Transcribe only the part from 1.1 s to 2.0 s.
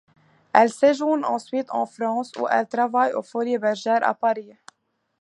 ensuite en